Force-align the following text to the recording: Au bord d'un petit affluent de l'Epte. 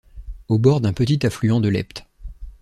Au 0.47 0.57
bord 0.57 0.81
d'un 0.81 0.93
petit 0.93 1.23
affluent 1.27 1.59
de 1.59 1.69
l'Epte. 1.69 2.07